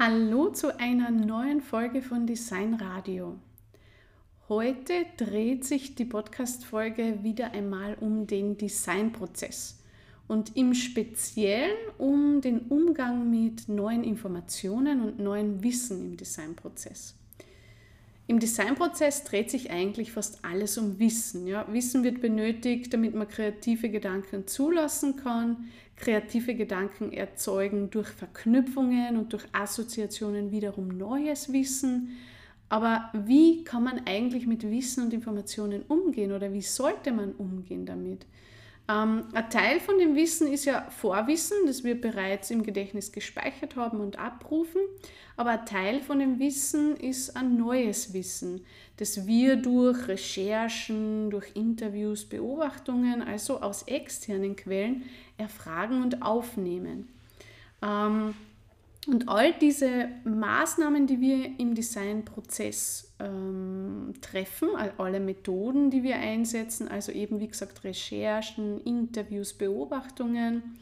Hallo 0.00 0.50
zu 0.50 0.78
einer 0.78 1.10
neuen 1.10 1.60
Folge 1.60 2.02
von 2.02 2.24
Design 2.24 2.74
Radio. 2.74 3.36
Heute 4.48 4.92
dreht 5.16 5.64
sich 5.64 5.96
die 5.96 6.04
Podcast-Folge 6.04 7.24
wieder 7.24 7.50
einmal 7.50 7.96
um 7.98 8.28
den 8.28 8.56
Designprozess 8.56 9.82
und 10.28 10.56
im 10.56 10.74
Speziellen 10.74 11.76
um 11.98 12.40
den 12.40 12.60
Umgang 12.68 13.28
mit 13.28 13.68
neuen 13.68 14.04
Informationen 14.04 15.02
und 15.02 15.18
neuem 15.18 15.64
Wissen 15.64 16.12
im 16.12 16.16
Designprozess. 16.16 17.16
Im 18.28 18.40
Designprozess 18.40 19.24
dreht 19.24 19.50
sich 19.50 19.70
eigentlich 19.70 20.12
fast 20.12 20.44
alles 20.44 20.76
um 20.76 20.98
Wissen. 20.98 21.46
Ja? 21.46 21.66
Wissen 21.72 22.04
wird 22.04 22.20
benötigt, 22.20 22.92
damit 22.92 23.14
man 23.14 23.26
kreative 23.26 23.88
Gedanken 23.88 24.46
zulassen 24.46 25.16
kann, 25.16 25.70
kreative 25.96 26.54
Gedanken 26.54 27.10
erzeugen 27.10 27.88
durch 27.88 28.08
Verknüpfungen 28.08 29.16
und 29.16 29.32
durch 29.32 29.46
Assoziationen 29.52 30.50
wiederum 30.50 30.88
neues 30.88 31.54
Wissen. 31.54 32.18
Aber 32.68 33.10
wie 33.14 33.64
kann 33.64 33.82
man 33.82 34.02
eigentlich 34.06 34.46
mit 34.46 34.62
Wissen 34.70 35.04
und 35.04 35.14
Informationen 35.14 35.82
umgehen 35.88 36.32
oder 36.32 36.52
wie 36.52 36.60
sollte 36.60 37.12
man 37.12 37.32
umgehen 37.32 37.86
damit? 37.86 38.26
Ähm, 38.88 39.24
ein 39.34 39.50
Teil 39.50 39.80
von 39.80 39.98
dem 39.98 40.16
Wissen 40.16 40.50
ist 40.50 40.64
ja 40.64 40.86
Vorwissen, 40.90 41.58
das 41.66 41.84
wir 41.84 42.00
bereits 42.00 42.50
im 42.50 42.62
Gedächtnis 42.62 43.12
gespeichert 43.12 43.76
haben 43.76 44.00
und 44.00 44.18
abrufen. 44.18 44.80
Aber 45.36 45.50
ein 45.50 45.66
Teil 45.66 46.00
von 46.00 46.18
dem 46.18 46.38
Wissen 46.38 46.96
ist 46.96 47.36
ein 47.36 47.56
neues 47.58 48.12
Wissen, 48.14 48.64
das 48.96 49.26
wir 49.26 49.56
durch 49.56 50.08
Recherchen, 50.08 51.30
durch 51.30 51.54
Interviews, 51.54 52.24
Beobachtungen, 52.24 53.22
also 53.22 53.60
aus 53.60 53.82
externen 53.82 54.56
Quellen 54.56 55.04
erfragen 55.36 56.02
und 56.02 56.22
aufnehmen. 56.22 57.08
Ähm, 57.82 58.34
und 59.06 59.28
all 59.28 59.54
diese 59.54 60.08
Maßnahmen, 60.24 61.06
die 61.06 61.20
wir 61.20 61.58
im 61.58 61.74
Designprozess 61.74 63.14
ähm, 63.20 64.12
treffen, 64.20 64.68
alle 64.98 65.20
Methoden, 65.20 65.90
die 65.90 66.02
wir 66.02 66.16
einsetzen, 66.16 66.88
also 66.88 67.12
eben 67.12 67.40
wie 67.40 67.48
gesagt 67.48 67.84
Recherchen, 67.84 68.80
Interviews, 68.82 69.54
Beobachtungen, 69.54 70.78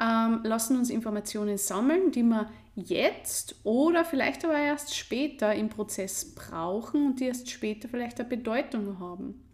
ähm, 0.00 0.40
lassen 0.44 0.78
uns 0.78 0.90
Informationen 0.90 1.58
sammeln, 1.58 2.10
die 2.12 2.22
wir 2.22 2.48
jetzt 2.74 3.56
oder 3.64 4.04
vielleicht 4.04 4.44
aber 4.44 4.58
erst 4.58 4.94
später 4.94 5.54
im 5.54 5.68
Prozess 5.68 6.34
brauchen 6.34 7.06
und 7.06 7.20
die 7.20 7.26
erst 7.26 7.50
später 7.50 7.88
vielleicht 7.88 8.20
eine 8.20 8.28
Bedeutung 8.28 9.00
haben. 9.00 9.47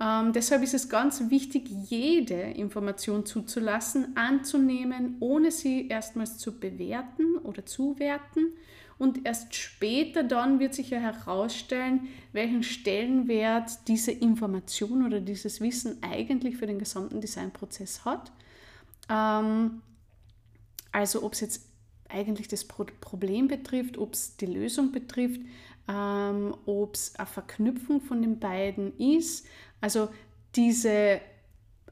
Ähm, 0.00 0.32
deshalb 0.32 0.62
ist 0.62 0.74
es 0.74 0.88
ganz 0.88 1.28
wichtig, 1.28 1.68
jede 1.68 2.34
Information 2.34 3.26
zuzulassen, 3.26 4.16
anzunehmen, 4.16 5.16
ohne 5.20 5.50
sie 5.50 5.88
erstmals 5.88 6.38
zu 6.38 6.60
bewerten 6.60 7.36
oder 7.42 7.66
zuwerten. 7.66 8.52
Und 8.98 9.26
erst 9.26 9.54
später 9.54 10.24
dann 10.24 10.58
wird 10.60 10.74
sich 10.74 10.90
ja 10.90 10.98
herausstellen, 10.98 12.08
welchen 12.32 12.62
Stellenwert 12.62 13.88
diese 13.88 14.10
Information 14.10 15.06
oder 15.06 15.20
dieses 15.20 15.60
Wissen 15.60 15.98
eigentlich 16.02 16.56
für 16.56 16.66
den 16.66 16.78
gesamten 16.78 17.20
Designprozess 17.20 18.04
hat. 18.04 18.32
Ähm, 19.08 19.82
also 20.92 21.22
ob 21.22 21.32
es 21.32 21.40
jetzt 21.40 21.67
eigentlich 22.08 22.48
das 22.48 22.64
Problem 22.64 23.48
betrifft, 23.48 23.98
ob 23.98 24.14
es 24.14 24.36
die 24.36 24.46
Lösung 24.46 24.92
betrifft, 24.92 25.40
ähm, 25.88 26.54
ob 26.66 26.94
es 26.94 27.14
eine 27.16 27.26
Verknüpfung 27.26 28.00
von 28.00 28.22
den 28.22 28.38
beiden 28.38 28.96
ist. 28.98 29.46
Also 29.80 30.08
diese 30.54 31.20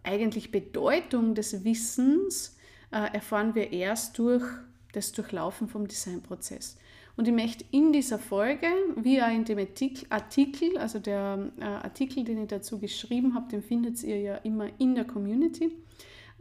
eigentlich 0.03 0.50
Bedeutung 0.50 1.34
des 1.34 1.64
Wissens 1.64 2.56
äh, 2.92 3.14
erfahren 3.14 3.55
wir 3.55 3.72
erst 3.72 4.19
durch 4.19 4.44
das 4.92 5.12
Durchlaufen 5.12 5.69
vom 5.69 5.87
Designprozess. 5.87 6.77
Und 7.17 7.27
ich 7.27 7.34
möchte 7.34 7.64
in 7.70 7.92
dieser 7.92 8.19
Folge, 8.19 8.67
wie 8.97 9.22
auch 9.22 9.31
in 9.31 9.44
dem 9.44 9.67
Artikel, 10.11 10.77
also 10.77 10.98
der 10.98 11.50
äh, 11.59 11.65
Artikel, 11.65 12.25
den 12.25 12.43
ich 12.43 12.49
dazu 12.49 12.78
geschrieben 12.78 13.34
habe, 13.34 13.49
den 13.49 13.62
findet 13.62 14.03
ihr 14.03 14.21
ja 14.21 14.37
immer 14.37 14.69
in 14.78 14.94
der 14.94 15.05
Community, 15.05 15.72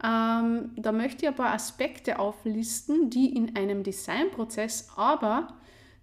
ähm, 0.02 0.70
da 0.76 0.92
möchte 0.92 1.24
ich 1.24 1.28
ein 1.28 1.34
paar 1.36 1.54
Aspekte 1.54 2.18
auflisten, 2.18 3.08
die 3.08 3.34
in 3.34 3.56
einem 3.56 3.82
Designprozess, 3.82 4.90
aber 4.96 5.48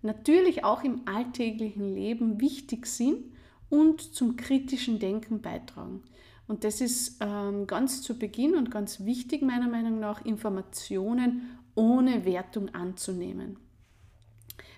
natürlich 0.02 0.64
auch 0.64 0.84
im 0.84 1.02
alltäglichen 1.06 1.94
Leben 1.94 2.42
wichtig 2.42 2.88
sind 2.88 3.34
und 3.70 4.02
zum 4.02 4.36
kritischen 4.36 5.00
Denken 5.00 5.42
beitragen. 5.42 6.04
Und 6.48 6.64
das 6.64 6.82
ist 6.82 7.18
ähm, 7.22 7.68
ganz 7.68 8.02
zu 8.02 8.18
Beginn 8.18 8.56
und 8.56 8.72
ganz 8.72 9.06
wichtig 9.06 9.42
meiner 9.44 9.70
Meinung 9.70 10.00
nach, 10.00 10.26
Informationen 10.26 11.58
ohne 11.76 12.26
Wertung 12.26 12.70
anzunehmen. 12.74 13.58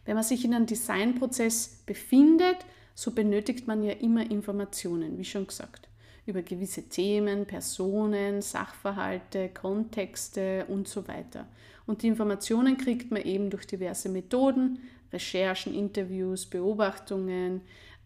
Wenn 0.05 0.15
man 0.15 0.23
sich 0.23 0.45
in 0.45 0.53
einem 0.53 0.67
Designprozess 0.67 1.83
befindet, 1.85 2.57
so 2.93 3.11
benötigt 3.11 3.65
man 3.65 3.81
ja 3.81 3.93
immer 3.93 4.29
Informationen, 4.29 5.17
wie 5.17 5.25
schon 5.25 5.47
gesagt 5.47 5.89
über 6.25 6.41
gewisse 6.41 6.89
Themen, 6.89 7.45
Personen, 7.45 8.41
Sachverhalte, 8.41 9.49
Kontexte 9.49 10.65
und 10.67 10.87
so 10.87 11.07
weiter. 11.07 11.47
Und 11.85 12.01
die 12.01 12.07
Informationen 12.07 12.77
kriegt 12.77 13.11
man 13.11 13.21
eben 13.21 13.49
durch 13.49 13.67
diverse 13.67 14.09
Methoden, 14.09 14.79
Recherchen, 15.13 15.73
Interviews, 15.73 16.45
Beobachtungen. 16.47 17.61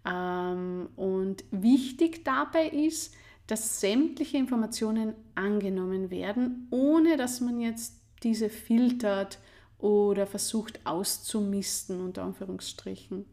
Ähm, 0.05 0.89
und 0.95 1.43
wichtig 1.51 2.25
dabei 2.25 2.67
ist, 2.67 3.15
dass 3.47 3.79
sämtliche 3.79 4.37
Informationen 4.37 5.15
angenommen 5.35 6.11
werden, 6.11 6.67
ohne 6.69 7.17
dass 7.17 7.41
man 7.41 7.59
jetzt 7.59 7.95
diese 8.21 8.49
filtert 8.49 9.39
oder 9.79 10.27
versucht 10.27 10.81
auszumisten, 10.83 12.01
unter 12.01 12.23
Anführungsstrichen 12.23 13.25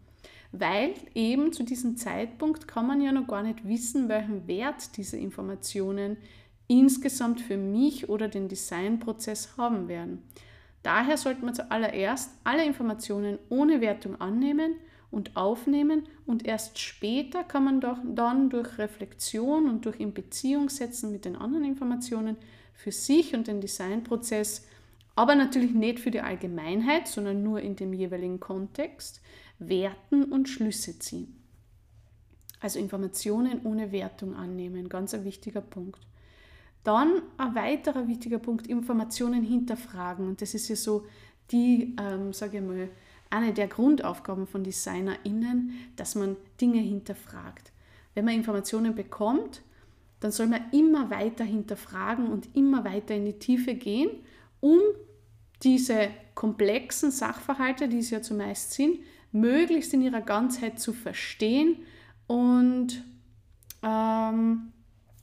weil 0.59 0.95
eben 1.15 1.53
zu 1.53 1.63
diesem 1.63 1.97
Zeitpunkt 1.97 2.69
kann 2.69 2.87
man 2.87 3.01
ja 3.01 3.13
noch 3.13 3.27
gar 3.27 3.43
nicht 3.43 3.67
wissen, 3.67 4.09
welchen 4.09 4.47
Wert 4.47 4.97
diese 4.97 5.17
Informationen 5.17 6.17
insgesamt 6.69 7.41
für 7.41 7.57
mich 7.57 8.09
oder 8.09 8.29
den 8.29 8.49
Designprozess 8.49 9.57
haben 9.57 9.89
werden. 9.89 10.23
Daher 10.83 11.17
sollte 11.17 11.45
man 11.45 11.55
zuallererst 11.55 12.31
alle 12.45 12.65
Informationen 12.65 13.39
ohne 13.49 13.81
Wertung 13.81 14.21
annehmen 14.21 14.77
und 15.11 15.37
aufnehmen 15.37 16.05
und 16.27 16.47
erst 16.47 16.79
später 16.79 17.45
kann 17.45 17.65
man 17.65 17.81
doch 17.81 17.99
dann 18.05 18.51
durch 18.51 18.79
Reflexion 18.79 19.69
und 19.69 19.85
durch 19.85 19.99
in 19.99 20.15
Beziehung 20.15 20.69
setzen 20.69 21.13
mit 21.13 21.25
den 21.25 21.37
anderen 21.37 21.65
Informationen 21.65 22.37
für 22.75 22.93
sich 22.93 23.35
und 23.35 23.47
den 23.47 23.61
Designprozess, 23.61 24.67
aber 25.15 25.35
natürlich 25.35 25.73
nicht 25.73 25.99
für 25.99 26.11
die 26.11 26.21
Allgemeinheit, 26.21 27.09
sondern 27.09 27.43
nur 27.43 27.61
in 27.61 27.75
dem 27.75 27.93
jeweiligen 27.93 28.39
Kontext, 28.39 29.23
werten 29.59 30.25
und 30.25 30.49
Schlüsse 30.49 30.99
ziehen. 30.99 31.37
Also 32.61 32.79
Informationen 32.79 33.61
ohne 33.65 33.93
Wertung 33.93 34.35
annehmen, 34.35 34.89
ganz 34.89 35.15
ein 35.15 35.25
wichtiger 35.25 35.61
Punkt. 35.61 36.01
Dann 36.85 37.23
ein 37.37 37.55
weiterer 37.55 38.07
wichtiger 38.07 38.39
Punkt, 38.39 38.67
Informationen 38.67 39.43
hinterfragen. 39.43 40.27
Und 40.27 40.41
das 40.41 40.55
ist 40.55 40.69
ja 40.69 40.77
so 40.77 41.05
die, 41.51 41.97
ähm, 42.01 42.33
sage 42.33 42.59
ich 42.59 42.65
mal, 42.65 42.89
eine 43.29 43.53
der 43.53 43.67
Grundaufgaben 43.67 44.47
von 44.47 44.63
DesignerInnen, 44.63 45.73
dass 45.97 46.15
man 46.15 46.37
Dinge 46.61 46.81
hinterfragt. 46.81 47.73
Wenn 48.15 48.25
man 48.25 48.35
Informationen 48.35 48.95
bekommt, 48.95 49.63
dann 50.21 50.31
soll 50.31 50.47
man 50.47 50.71
immer 50.73 51.11
weiter 51.11 51.45
hinterfragen 51.45 52.29
und 52.29 52.55
immer 52.55 52.85
weiter 52.85 53.15
in 53.15 53.27
die 53.27 53.39
Tiefe 53.39 53.75
gehen, 53.75 54.11
um 54.61 54.79
diese 55.63 56.09
komplexen 56.35 57.11
Sachverhalte, 57.11 57.89
die 57.89 57.99
es 57.99 58.11
ja 58.11 58.23
zumeist 58.23 58.73
sind, 58.73 58.99
möglichst 59.41 59.95
in 59.95 60.03
ihrer 60.03 60.21
Ganzheit 60.21 60.79
zu 60.79 60.93
verstehen 60.93 61.77
und 62.27 63.03
ähm, 63.83 64.73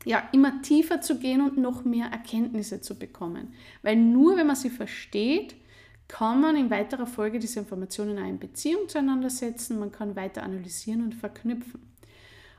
ja, 0.06 0.28
immer 0.32 0.62
tiefer 0.62 1.02
zu 1.02 1.20
gehen 1.20 1.42
und 1.42 1.58
noch 1.58 1.86
mehr 1.86 2.08
Erkenntnisse 2.08 2.82
zu 2.82 2.98
bekommen. 2.98 3.54
Weil 3.82 3.96
nur 3.96 4.38
wenn 4.38 4.48
man 4.48 4.56
sie 4.56 4.70
versteht, 4.70 5.56
kann 6.08 6.42
man 6.42 6.56
in 6.56 6.70
weiterer 6.70 7.08
Folge 7.08 7.40
diese 7.40 7.60
Informationen 7.60 8.20
auch 8.20 8.28
in 8.28 8.40
Beziehung 8.40 8.88
zueinander 8.90 9.30
setzen, 9.30 9.80
man 9.80 9.92
kann 9.92 10.16
weiter 10.16 10.44
analysieren 10.44 11.04
und 11.04 11.16
verknüpfen. 11.16 11.82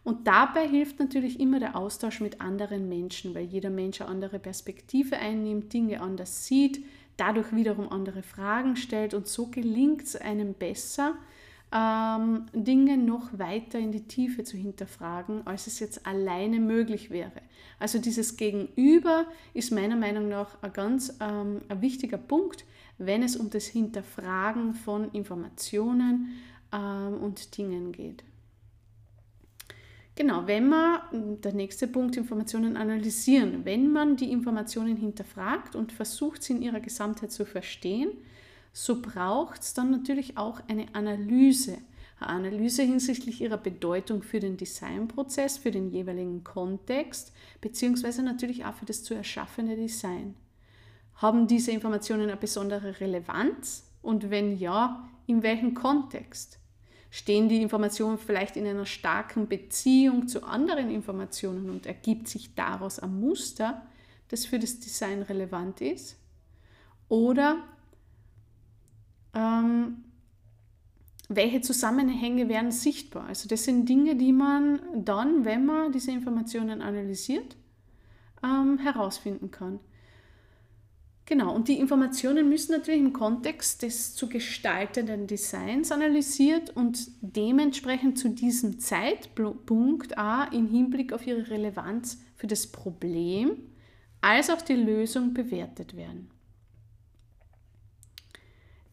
Und 0.02 0.26
dabei 0.26 0.68
hilft 0.68 0.98
natürlich 0.98 1.40
immer 1.40 1.60
der 1.60 1.76
Austausch 1.76 2.20
mit 2.20 2.40
anderen 2.40 2.88
Menschen, 2.88 3.34
weil 3.34 3.44
jeder 3.44 3.70
Mensch 3.70 4.00
eine 4.00 4.10
andere 4.10 4.38
Perspektive 4.38 5.16
einnimmt, 5.16 5.72
Dinge 5.72 6.00
anders 6.00 6.46
sieht, 6.46 6.84
dadurch 7.16 7.54
wiederum 7.54 7.88
andere 7.88 8.22
Fragen 8.22 8.76
stellt 8.76 9.14
und 9.14 9.26
so 9.26 9.46
gelingt 9.46 10.02
es 10.02 10.16
einem 10.16 10.54
besser, 10.54 11.14
ähm, 11.74 12.46
Dinge 12.52 12.96
noch 12.96 13.36
weiter 13.36 13.78
in 13.80 13.90
die 13.90 14.06
Tiefe 14.06 14.44
zu 14.44 14.56
hinterfragen, 14.56 15.44
als 15.46 15.66
es 15.66 15.80
jetzt 15.80 16.06
alleine 16.06 16.60
möglich 16.60 17.10
wäre. 17.10 17.42
Also 17.80 17.98
dieses 17.98 18.36
Gegenüber 18.36 19.26
ist 19.54 19.72
meiner 19.72 19.96
Meinung 19.96 20.28
nach 20.28 20.62
ein 20.62 20.72
ganz 20.72 21.16
ähm, 21.20 21.62
ein 21.68 21.82
wichtiger 21.82 22.18
Punkt, 22.18 22.64
wenn 22.98 23.24
es 23.24 23.36
um 23.36 23.50
das 23.50 23.66
Hinterfragen 23.66 24.74
von 24.74 25.10
Informationen 25.10 26.34
ähm, 26.72 27.18
und 27.20 27.58
Dingen 27.58 27.90
geht. 27.90 28.22
Genau, 30.16 30.46
wenn 30.46 30.68
man, 30.68 31.40
der 31.42 31.54
nächste 31.54 31.88
Punkt, 31.88 32.16
Informationen 32.16 32.76
analysieren, 32.76 33.64
wenn 33.64 33.90
man 33.90 34.14
die 34.14 34.30
Informationen 34.30 34.96
hinterfragt 34.96 35.74
und 35.74 35.90
versucht, 35.90 36.44
sie 36.44 36.52
in 36.52 36.62
ihrer 36.62 36.78
Gesamtheit 36.78 37.32
zu 37.32 37.44
verstehen, 37.44 38.12
so 38.76 39.00
braucht 39.00 39.62
es 39.62 39.72
dann 39.72 39.92
natürlich 39.92 40.36
auch 40.36 40.60
eine 40.66 40.92
Analyse. 40.96 41.78
Eine 42.18 42.48
Analyse 42.48 42.82
hinsichtlich 42.82 43.40
ihrer 43.40 43.56
Bedeutung 43.56 44.22
für 44.22 44.40
den 44.40 44.56
Designprozess, 44.56 45.58
für 45.58 45.70
den 45.70 45.90
jeweiligen 45.90 46.42
Kontext, 46.42 47.32
beziehungsweise 47.60 48.24
natürlich 48.24 48.64
auch 48.64 48.74
für 48.74 48.84
das 48.84 49.04
zu 49.04 49.14
erschaffene 49.14 49.76
Design. 49.76 50.34
Haben 51.14 51.46
diese 51.46 51.70
Informationen 51.70 52.22
eine 52.22 52.36
besondere 52.36 53.00
Relevanz? 53.00 53.84
Und 54.02 54.30
wenn 54.30 54.58
ja, 54.58 55.08
in 55.26 55.44
welchem 55.44 55.74
Kontext? 55.74 56.58
Stehen 57.10 57.48
die 57.48 57.62
Informationen 57.62 58.18
vielleicht 58.18 58.56
in 58.56 58.66
einer 58.66 58.86
starken 58.86 59.46
Beziehung 59.46 60.26
zu 60.26 60.42
anderen 60.42 60.90
Informationen 60.90 61.70
und 61.70 61.86
ergibt 61.86 62.26
sich 62.26 62.56
daraus 62.56 62.98
ein 62.98 63.20
Muster, 63.20 63.86
das 64.28 64.46
für 64.46 64.58
das 64.58 64.80
Design 64.80 65.22
relevant 65.22 65.80
ist? 65.80 66.16
Oder 67.08 67.62
ähm, 69.34 70.04
welche 71.28 71.60
Zusammenhänge 71.60 72.48
werden 72.48 72.70
sichtbar? 72.70 73.26
Also 73.26 73.48
das 73.48 73.64
sind 73.64 73.88
Dinge, 73.88 74.16
die 74.16 74.32
man 74.32 74.80
dann, 74.94 75.44
wenn 75.44 75.64
man 75.64 75.92
diese 75.92 76.10
Informationen 76.10 76.82
analysiert, 76.82 77.56
ähm, 78.42 78.78
herausfinden 78.78 79.50
kann. 79.50 79.80
Genau, 81.26 81.54
und 81.54 81.68
die 81.68 81.78
Informationen 81.78 82.50
müssen 82.50 82.72
natürlich 82.72 83.00
im 83.00 83.14
Kontext 83.14 83.82
des 83.82 84.14
zu 84.14 84.28
gestaltenden 84.28 85.26
Designs 85.26 85.90
analysiert 85.90 86.76
und 86.76 87.10
dementsprechend 87.22 88.18
zu 88.18 88.28
diesem 88.28 88.78
Zeitpunkt 88.78 90.18
auch 90.18 90.52
im 90.52 90.66
Hinblick 90.68 91.14
auf 91.14 91.26
ihre 91.26 91.48
Relevanz 91.48 92.22
für 92.36 92.46
das 92.46 92.66
Problem 92.66 93.56
als 94.20 94.50
auch 94.50 94.60
die 94.60 94.74
Lösung 94.74 95.32
bewertet 95.32 95.96
werden. 95.96 96.30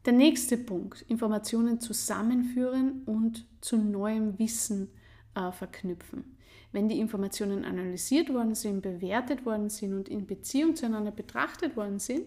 Der 0.06 0.14
nächste 0.14 0.58
Punkt, 0.58 1.04
Informationen 1.04 1.80
zusammenführen 1.80 3.04
und 3.06 3.46
zu 3.62 3.78
neuem 3.78 4.40
Wissen 4.40 4.90
äh, 5.36 5.52
verknüpfen. 5.52 6.38
Wenn 6.72 6.90
die 6.90 7.00
Informationen 7.00 7.66
analysiert 7.66 8.34
worden 8.34 8.56
sind, 8.56 8.82
bewertet 8.82 9.46
worden 9.46 9.70
sind 9.70 9.94
und 9.94 10.10
in 10.10 10.26
Beziehung 10.26 10.76
zueinander 10.76 11.12
betrachtet 11.12 11.76
worden 11.76 12.00
sind, 12.00 12.26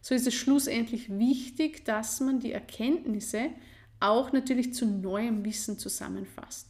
so 0.00 0.14
ist 0.14 0.26
es 0.26 0.34
schlussendlich 0.34 1.10
wichtig, 1.18 1.84
dass 1.84 2.20
man 2.20 2.40
die 2.40 2.52
Erkenntnisse 2.52 3.50
auch 3.98 4.32
natürlich 4.32 4.72
zu 4.72 4.86
neuem 4.86 5.44
Wissen 5.44 5.78
zusammenfasst. 5.78 6.68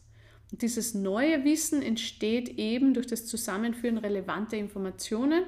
Und 0.50 0.62
dieses 0.62 0.94
neue 0.94 1.44
Wissen 1.44 1.81
entsteht 1.81 2.58
eben 2.58 2.93
durch 2.93 3.06
das 3.06 3.26
Zusammenführen 3.26 3.99
relevanter 3.99 4.56
Informationen 4.56 5.44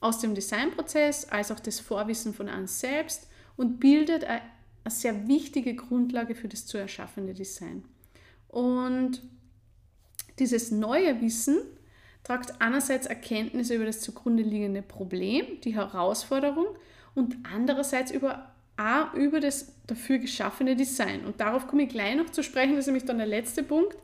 aus 0.00 0.18
dem 0.18 0.34
Designprozess 0.34 1.26
als 1.26 1.52
auch 1.52 1.60
das 1.60 1.78
Vorwissen 1.78 2.34
von 2.34 2.48
uns 2.48 2.80
selbst 2.80 3.28
und 3.56 3.80
bildet 3.80 4.24
eine 4.24 4.42
sehr 4.88 5.28
wichtige 5.28 5.74
Grundlage 5.74 6.34
für 6.34 6.48
das 6.48 6.66
zu 6.66 6.78
erschaffende 6.78 7.34
Design. 7.34 7.84
Und 8.48 9.22
dieses 10.38 10.70
neue 10.70 11.20
Wissen 11.20 11.58
tragt 12.22 12.60
einerseits 12.60 13.06
Erkenntnisse 13.06 13.74
über 13.74 13.84
das 13.84 14.00
zugrunde 14.00 14.42
liegende 14.42 14.82
Problem, 14.82 15.60
die 15.62 15.74
Herausforderung 15.74 16.66
und 17.14 17.36
andererseits 17.52 18.10
über, 18.10 18.52
auch 18.76 19.12
über 19.14 19.40
das 19.40 19.72
dafür 19.86 20.18
geschaffene 20.18 20.74
Design. 20.74 21.24
Und 21.24 21.40
darauf 21.40 21.66
komme 21.66 21.84
ich 21.84 21.90
gleich 21.90 22.16
noch 22.16 22.30
zu 22.30 22.42
sprechen, 22.42 22.72
das 22.72 22.80
ist 22.80 22.86
nämlich 22.86 23.04
dann 23.04 23.18
der 23.18 23.26
letzte 23.26 23.62
Punkt. 23.62 23.96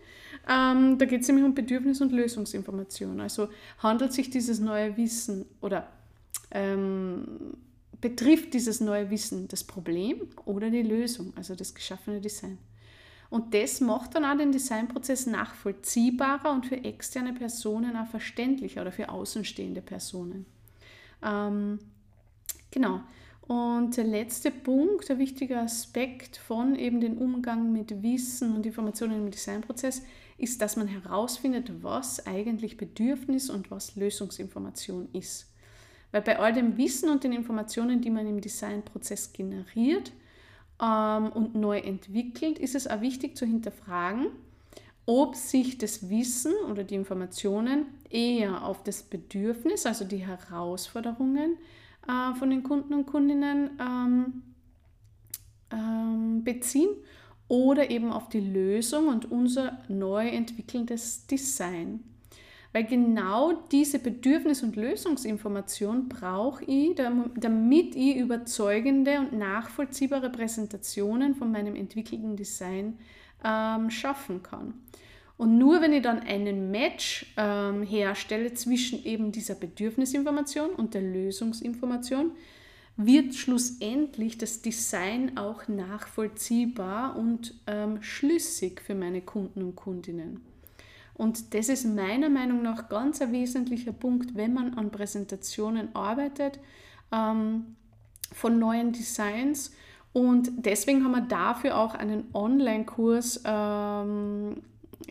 Ähm, 0.48 0.98
da 0.98 1.06
geht 1.06 1.22
es 1.22 1.28
nämlich 1.28 1.44
um 1.44 1.54
Bedürfnis- 1.54 2.00
und 2.00 2.12
Lösungsinformation. 2.12 3.20
Also 3.20 3.48
handelt 3.78 4.12
sich 4.12 4.30
dieses 4.30 4.60
neue 4.60 4.96
Wissen 4.96 5.46
oder 5.60 5.88
ähm, 6.50 7.56
betrifft 8.00 8.54
dieses 8.54 8.80
neue 8.80 9.10
Wissen 9.10 9.48
das 9.48 9.64
Problem 9.64 10.28
oder 10.44 10.70
die 10.70 10.82
Lösung, 10.82 11.32
also 11.36 11.54
das 11.54 11.74
geschaffene 11.74 12.20
Design. 12.20 12.58
Und 13.30 13.54
das 13.54 13.80
macht 13.80 14.16
dann 14.16 14.24
auch 14.24 14.36
den 14.36 14.50
Designprozess 14.50 15.26
nachvollziehbarer 15.26 16.50
und 16.50 16.66
für 16.66 16.82
externe 16.82 17.32
Personen 17.32 17.96
auch 17.96 18.08
verständlicher 18.08 18.82
oder 18.82 18.90
für 18.90 19.08
außenstehende 19.08 19.82
Personen. 19.82 20.46
Ähm, 21.22 21.78
genau. 22.72 23.00
Und 23.42 23.96
der 23.96 24.04
letzte 24.04 24.50
Punkt, 24.50 25.08
der 25.08 25.18
wichtige 25.18 25.58
Aspekt 25.58 26.36
von 26.36 26.76
eben 26.76 27.00
dem 27.00 27.18
Umgang 27.18 27.72
mit 27.72 28.02
Wissen 28.02 28.54
und 28.54 28.66
Informationen 28.66 29.24
im 29.24 29.30
Designprozess, 29.30 30.02
ist, 30.36 30.60
dass 30.60 30.76
man 30.76 30.88
herausfindet, 30.88 31.82
was 31.82 32.26
eigentlich 32.26 32.76
Bedürfnis 32.76 33.50
und 33.50 33.70
was 33.70 33.96
Lösungsinformation 33.96 35.08
ist. 35.12 35.52
Weil 36.12 36.22
bei 36.22 36.38
all 36.38 36.52
dem 36.52 36.76
Wissen 36.76 37.08
und 37.10 37.24
den 37.24 37.32
Informationen, 37.32 38.00
die 38.00 38.10
man 38.10 38.26
im 38.26 38.40
Designprozess 38.40 39.32
generiert, 39.32 40.12
ähm, 40.80 41.30
und 41.32 41.54
neu 41.54 41.78
entwickelt, 41.78 42.58
ist 42.58 42.74
es 42.74 42.86
auch 42.86 43.00
wichtig 43.00 43.36
zu 43.36 43.46
hinterfragen, 43.46 44.28
ob 45.06 45.34
sich 45.34 45.78
das 45.78 46.08
Wissen 46.08 46.52
oder 46.70 46.84
die 46.84 46.94
Informationen 46.94 47.86
eher 48.08 48.64
auf 48.64 48.82
das 48.82 49.02
Bedürfnis, 49.02 49.86
also 49.86 50.04
die 50.04 50.26
Herausforderungen 50.26 51.56
äh, 52.06 52.34
von 52.38 52.50
den 52.50 52.62
Kunden 52.62 52.94
und 52.94 53.06
Kundinnen 53.06 53.70
ähm, 53.80 54.42
ähm, 55.72 56.44
beziehen 56.44 56.90
oder 57.48 57.90
eben 57.90 58.12
auf 58.12 58.28
die 58.28 58.40
Lösung 58.40 59.08
und 59.08 59.30
unser 59.30 59.78
neu 59.88 60.28
entwickelndes 60.28 61.26
Design. 61.26 62.04
Weil 62.72 62.84
genau 62.84 63.52
diese 63.72 63.98
Bedürfnis- 63.98 64.62
und 64.62 64.76
Lösungsinformation 64.76 66.08
brauche 66.08 66.64
ich, 66.64 66.94
damit 66.94 67.96
ich 67.96 68.16
überzeugende 68.16 69.18
und 69.18 69.32
nachvollziehbare 69.32 70.30
Präsentationen 70.30 71.34
von 71.34 71.50
meinem 71.50 71.74
entwickelten 71.74 72.36
Design 72.36 72.98
ähm, 73.44 73.90
schaffen 73.90 74.42
kann. 74.42 74.74
Und 75.36 75.58
nur 75.58 75.80
wenn 75.80 75.94
ich 75.94 76.02
dann 76.02 76.20
einen 76.20 76.70
Match 76.70 77.32
ähm, 77.36 77.82
herstelle 77.82 78.52
zwischen 78.54 79.02
eben 79.04 79.32
dieser 79.32 79.54
Bedürfnisinformation 79.54 80.70
und 80.70 80.94
der 80.94 81.02
Lösungsinformation, 81.02 82.32
wird 82.96 83.34
schlussendlich 83.34 84.36
das 84.36 84.60
Design 84.60 85.38
auch 85.38 85.66
nachvollziehbar 85.66 87.16
und 87.16 87.54
ähm, 87.66 88.02
schlüssig 88.02 88.82
für 88.82 88.94
meine 88.94 89.22
Kunden 89.22 89.62
und 89.62 89.76
Kundinnen. 89.76 90.42
Und 91.20 91.52
das 91.52 91.68
ist 91.68 91.84
meiner 91.84 92.30
Meinung 92.30 92.62
nach 92.62 92.88
ganz 92.88 93.20
ein 93.20 93.30
wesentlicher 93.30 93.92
Punkt, 93.92 94.36
wenn 94.36 94.54
man 94.54 94.72
an 94.78 94.90
Präsentationen 94.90 95.94
arbeitet 95.94 96.58
ähm, 97.12 97.76
von 98.32 98.58
neuen 98.58 98.92
Designs. 98.92 99.70
Und 100.14 100.50
deswegen 100.64 101.04
haben 101.04 101.12
wir 101.12 101.20
dafür 101.20 101.76
auch 101.76 101.94
einen 101.94 102.24
Online-Kurs 102.32 103.42
ähm, 103.44 104.62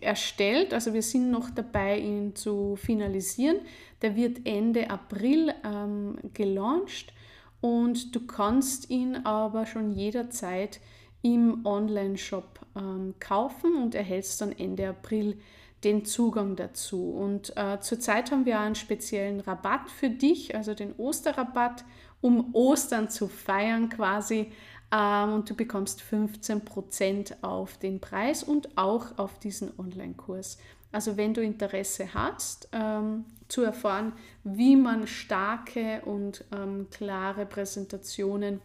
erstellt. 0.02 0.74
Also 0.74 0.96
wir 0.96 1.04
sind 1.04 1.30
noch 1.30 1.52
dabei, 1.52 2.00
ihn 2.00 2.36
zu 2.36 2.76
finalisieren. 2.76 3.60
Der 4.02 4.16
wird 4.16 4.48
Ende 4.48 4.90
April 4.90 5.54
ähm, 5.64 6.18
gelauncht 6.34 7.14
und 7.62 8.16
du 8.16 8.26
kannst 8.26 8.90
ihn 8.90 9.16
aber 9.28 9.68
schon 9.68 9.92
jederzeit 9.92 10.80
im 11.22 11.68
Online-Shop 11.68 12.62
ähm, 12.76 13.14
kaufen 13.20 13.76
und 13.76 13.94
erhältst 13.94 14.42
dann 14.42 14.54
Ende 14.54 14.90
April 14.90 15.38
den 15.84 16.06
Zugang 16.06 16.56
dazu. 16.56 17.12
Und 17.12 17.56
äh, 17.56 17.80
zurzeit 17.80 18.32
haben 18.32 18.46
wir 18.46 18.60
einen 18.60 18.76
speziellen 18.76 19.40
Rabatt 19.40 19.90
für 19.90 20.10
dich, 20.10 20.56
also 20.56 20.74
den 20.74 20.94
Osterrabatt, 20.96 21.86
um 22.22 22.54
Ostern 22.54 23.10
zu 23.10 23.28
feiern 23.28 23.90
quasi. 23.90 24.52
Ähm, 24.92 25.34
und 25.34 25.50
du 25.50 25.56
bekommst 25.56 26.02
15% 26.02 27.44
auf 27.44 27.78
den 27.78 28.00
Preis 28.00 28.44
und 28.44 28.78
auch 28.78 29.18
auf 29.18 29.40
diesen 29.40 29.72
Online-Kurs. 29.80 30.58
Also 30.92 31.18
wenn 31.18 31.34
du 31.34 31.42
Interesse 31.42 32.14
hast, 32.14 32.70
ähm, 32.72 33.26
zu 33.48 33.64
erfahren, 33.64 34.14
wie 34.44 34.76
man 34.76 35.08
starke 35.08 36.02
und 36.06 36.46
ähm, 36.52 36.88
klare 36.92 37.46
Präsentationen 37.46 38.62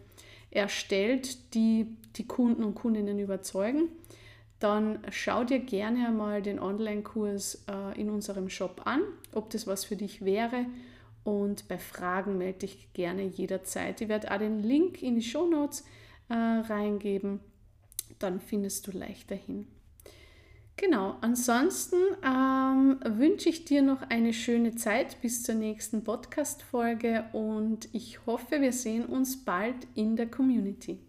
erstellt, 0.50 1.54
die 1.54 1.97
die 2.16 2.26
Kunden 2.26 2.64
und 2.64 2.75
Kundinnen 2.75 3.18
überzeugen, 3.18 3.88
dann 4.64 5.00
schau 5.11 5.44
dir 5.44 5.59
gerne 5.59 6.09
einmal 6.09 6.40
den 6.40 6.59
Online-Kurs 6.59 7.66
äh, 7.68 8.00
in 8.00 8.09
unserem 8.09 8.49
Shop 8.49 8.80
an, 8.87 9.02
ob 9.33 9.50
das 9.50 9.66
was 9.66 9.85
für 9.85 9.94
dich 9.94 10.25
wäre. 10.25 10.64
Und 11.23 11.68
bei 11.68 11.76
Fragen 11.76 12.38
melde 12.38 12.61
dich 12.61 12.92
gerne 12.94 13.25
jederzeit. 13.25 14.00
Ich 14.00 14.09
werde 14.09 14.33
auch 14.33 14.38
den 14.38 14.62
Link 14.62 15.02
in 15.02 15.16
die 15.16 15.23
Show 15.23 15.47
Notes 15.47 15.85
äh, 16.30 16.35
reingeben. 16.35 17.40
Dann 18.18 18.40
findest 18.40 18.87
du 18.87 18.92
leichter 18.92 19.35
hin. 19.35 19.66
Genau, 20.76 21.18
ansonsten 21.21 21.99
ähm, 22.25 22.99
wünsche 23.04 23.50
ich 23.50 23.66
dir 23.66 23.83
noch 23.83 24.00
eine 24.09 24.33
schöne 24.33 24.75
Zeit 24.75 25.21
bis 25.21 25.42
zur 25.42 25.56
nächsten 25.56 26.02
Podcast-Folge 26.04 27.26
und 27.33 27.88
ich 27.92 28.25
hoffe, 28.26 28.62
wir 28.62 28.73
sehen 28.73 29.04
uns 29.04 29.44
bald 29.44 29.76
in 29.94 30.16
der 30.16 30.26
Community. 30.26 31.03